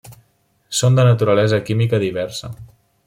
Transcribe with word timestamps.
Són 0.77 0.97
de 0.99 1.05
naturalesa 1.09 1.59
química 1.69 2.01
diversa. 2.05 2.51